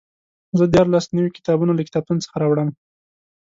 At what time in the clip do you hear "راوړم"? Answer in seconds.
2.41-2.69